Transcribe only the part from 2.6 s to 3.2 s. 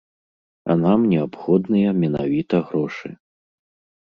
грошы.